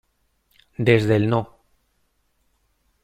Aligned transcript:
Desde 0.79 1.15
el 1.15 1.29
No. 1.29 1.59